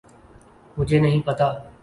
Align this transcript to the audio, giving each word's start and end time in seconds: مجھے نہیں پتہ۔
مجھے 0.77 0.99
نہیں 0.99 1.21
پتہ۔ 1.25 1.47